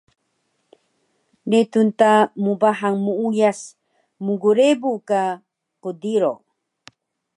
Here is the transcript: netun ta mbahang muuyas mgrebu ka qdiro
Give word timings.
netun 1.49 1.89
ta 1.99 2.11
mbahang 2.45 2.97
muuyas 3.05 3.59
mgrebu 4.25 4.91
ka 5.09 5.21
qdiro 5.83 6.33